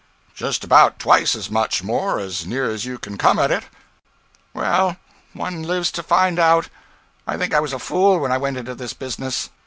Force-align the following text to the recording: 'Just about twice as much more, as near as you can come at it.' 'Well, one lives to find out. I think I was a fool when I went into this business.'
'Just 0.33 0.63
about 0.63 0.97
twice 0.97 1.35
as 1.35 1.51
much 1.51 1.83
more, 1.83 2.17
as 2.17 2.43
near 2.43 2.65
as 2.67 2.85
you 2.85 2.97
can 2.97 3.19
come 3.19 3.37
at 3.37 3.51
it.' 3.51 3.65
'Well, 4.51 4.97
one 5.33 5.61
lives 5.61 5.91
to 5.91 6.01
find 6.01 6.39
out. 6.39 6.69
I 7.27 7.37
think 7.37 7.53
I 7.53 7.59
was 7.59 7.71
a 7.71 7.77
fool 7.77 8.17
when 8.17 8.31
I 8.31 8.39
went 8.39 8.57
into 8.57 8.73
this 8.73 8.93
business.' 8.93 9.51